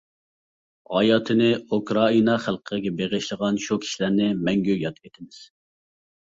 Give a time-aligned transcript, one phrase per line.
[0.95, 5.41] ھاياتىنى ئۇكرائىنا خەلقىگە بېغىشلىغان شۇ كىشىلەرنى مەڭگۈ ياد ئېتىمىز.